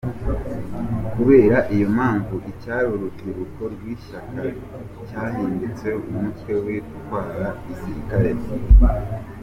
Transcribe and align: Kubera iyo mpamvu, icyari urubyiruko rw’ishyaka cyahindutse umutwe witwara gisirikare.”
Kubera 1.13 1.57
iyo 1.75 1.87
mpamvu, 1.95 2.35
icyari 2.51 2.87
urubyiruko 2.95 3.61
rw’ishyaka 3.73 4.41
cyahindutse 5.07 5.87
umutwe 6.09 6.51
witwara 6.65 7.47
gisirikare.” 7.65 8.31